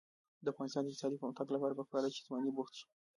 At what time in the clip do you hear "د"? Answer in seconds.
0.43-0.45, 0.83-0.87